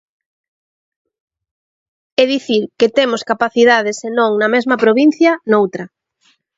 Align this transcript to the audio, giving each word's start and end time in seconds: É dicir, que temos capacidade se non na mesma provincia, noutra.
É 2.21 2.23
dicir, 2.33 2.63
que 2.79 2.87
temos 2.97 3.27
capacidade 3.31 3.91
se 4.01 4.07
non 4.17 4.31
na 4.41 4.47
mesma 4.55 4.75
provincia, 4.83 5.31
noutra. 5.51 5.83